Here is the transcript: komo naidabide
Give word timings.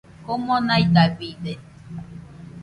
komo 0.25 0.55
naidabide 0.67 1.53